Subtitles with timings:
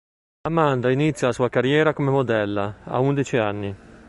[0.47, 3.75] Amanda inizia la sua carriera come modella, ad undici anni.